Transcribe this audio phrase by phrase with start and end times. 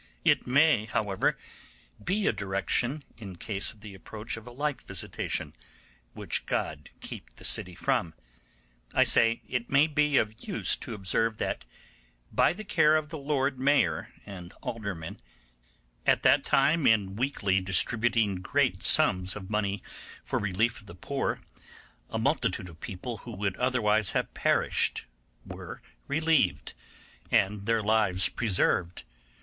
[0.25, 1.37] It may, however,
[2.03, 5.53] be a direction in case of the approach of a like visitation,
[6.13, 11.65] which God keep the city from;—I say, it may be of use to observe that
[12.31, 15.19] by the care of the Lord Mayor and aldermen
[16.03, 19.83] at that time in distributing weekly great sums of money
[20.23, 21.41] for relief of the poor,
[22.09, 25.05] a multitude of people who would otherwise have perished,
[25.45, 26.73] were relieved,
[27.29, 29.03] and their lives preserved.